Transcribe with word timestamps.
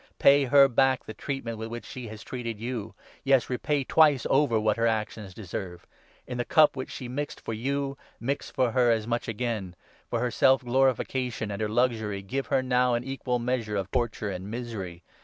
Pay 0.17 0.45
her 0.45 0.67
back 0.67 1.05
the 1.05 1.13
treatment 1.13 1.59
with 1.59 1.67
which 1.69 1.83
6 1.85 1.91
she 1.93 2.07
has 2.07 2.23
treated 2.23 2.59
you; 2.59 2.95
yes, 3.23 3.51
repay 3.51 3.83
twice 3.83 4.25
over 4.31 4.59
what 4.59 4.77
her 4.77 4.87
actions 4.87 5.31
deserve; 5.35 5.85
in 6.25 6.39
the 6.39 6.43
cup 6.43 6.75
which 6.75 6.89
she 6.89 7.07
mixed 7.07 7.39
for 7.39 7.53
you, 7.53 7.99
mix 8.19 8.49
for 8.49 8.71
her 8.71 8.89
as 8.89 9.05
much 9.05 9.27
again; 9.27 9.75
for 10.09 10.19
her 10.19 10.31
self 10.31 10.65
glorification 10.65 11.51
and 11.51 11.61
her 11.61 11.69
luxury, 11.69 12.23
give 12.23 12.47
her 12.47 12.55
7 12.61 12.67
now 12.67 12.95
an 12.95 13.03
equal 13.03 13.37
measure 13.37 13.75
of 13.75 13.91
torture 13.91 14.31
and 14.31 14.49
misery. 14.49 15.03